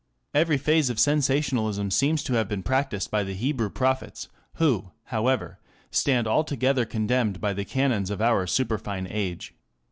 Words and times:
Every 0.33 0.57
phase 0.57 0.89
of 0.89 0.97
sensationalism 0.99 1.91
seems 1.91 2.23
to 2.23 2.33
have 2.33 2.47
been 2.49 2.63
practised 2.63 3.11
by 3.11 3.23
the 3.23 3.35
Hebrew 3.35 3.69
prophets, 3.69 4.29
who, 4.55 4.89
however, 5.03 5.59
stand 5.91 6.25
altogether 6.25 6.85
condemned 6.85 7.39
by 7.39 7.53
the 7.53 7.65
canons 7.65 8.09
of 8.09 8.19
our 8.19 8.47
superfine 8.47 9.05
age. 9.07 9.53